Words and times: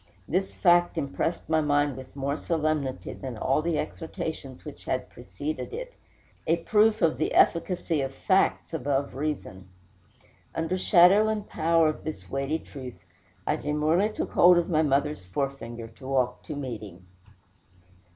This 0.27 0.55
fact 0.55 0.97
impressed 0.97 1.47
my 1.47 1.61
mind 1.61 1.95
with 1.95 2.15
more 2.15 2.35
solemnity 2.35 3.13
than 3.13 3.37
all 3.37 3.61
the 3.61 3.77
exhortations 3.77 4.65
which 4.65 4.85
had 4.85 5.11
preceded 5.11 5.73
it 5.75 5.93
a 6.47 6.55
proof 6.57 7.03
of 7.03 7.19
the 7.19 7.35
efficacy 7.35 8.01
of 8.01 8.11
facts 8.11 8.73
above 8.73 9.13
reason. 9.13 9.67
Under 10.55 10.75
shadow 10.79 11.27
and 11.27 11.47
power 11.47 11.87
of 11.87 12.03
this 12.03 12.27
weighty 12.31 12.57
truth, 12.57 13.05
I 13.45 13.57
demurely 13.57 14.09
took 14.09 14.31
hold 14.31 14.57
of 14.57 14.71
my 14.71 14.81
mother's 14.81 15.25
forefinger 15.25 15.87
to 15.89 16.07
walk 16.07 16.41
to 16.45 16.55
meeting. 16.55 17.05